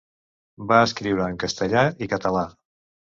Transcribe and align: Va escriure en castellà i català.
Va 0.71 0.79
escriure 0.87 1.27
en 1.33 1.37
castellà 1.43 1.85
i 2.07 2.11
català. 2.15 2.43